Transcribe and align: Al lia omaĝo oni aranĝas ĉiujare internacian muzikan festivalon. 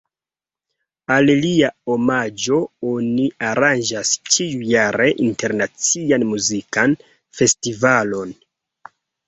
Al 1.15 1.27
lia 1.43 1.69
omaĝo 1.95 2.57
oni 2.93 3.27
aranĝas 3.51 4.15
ĉiujare 4.33 5.07
internacian 5.29 6.29
muzikan 6.33 6.99
festivalon. 7.43 8.37